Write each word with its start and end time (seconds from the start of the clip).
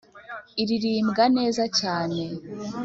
iririmbwa 0.61 1.23
neza 1.37 1.63
cyane. 1.79 2.19